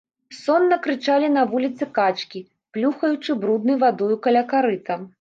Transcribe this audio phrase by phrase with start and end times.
[0.43, 2.43] Сонна крычалі на вуліцы качкі,
[2.79, 5.03] плюхаючы бруднай вадою каля карыта.